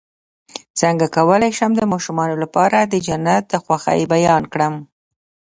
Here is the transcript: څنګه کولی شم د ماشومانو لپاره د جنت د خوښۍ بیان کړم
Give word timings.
څنګه 0.79 1.05
کولی 1.17 1.51
شم 1.57 1.71
د 1.77 1.81
ماشومانو 1.91 2.35
لپاره 2.43 2.77
د 2.81 2.93
جنت 3.07 3.43
د 3.49 3.53
خوښۍ 3.63 4.01
بیان 4.13 4.43
کړم 4.53 4.75